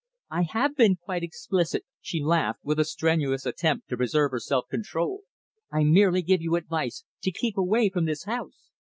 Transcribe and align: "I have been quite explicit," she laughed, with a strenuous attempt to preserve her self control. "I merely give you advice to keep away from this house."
"I 0.31 0.47
have 0.49 0.75
been 0.75 0.95
quite 0.95 1.21
explicit," 1.21 1.85
she 2.01 2.23
laughed, 2.23 2.61
with 2.63 2.79
a 2.79 2.85
strenuous 2.85 3.45
attempt 3.45 3.87
to 3.89 3.97
preserve 3.97 4.31
her 4.31 4.39
self 4.39 4.65
control. 4.67 5.21
"I 5.71 5.83
merely 5.83 6.23
give 6.23 6.41
you 6.41 6.55
advice 6.55 7.03
to 7.21 7.29
keep 7.31 7.55
away 7.55 7.87
from 7.91 8.05
this 8.05 8.23
house." 8.23 8.71